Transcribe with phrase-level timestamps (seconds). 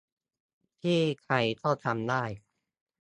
[0.81, 2.23] ที่ใครก็ทำได้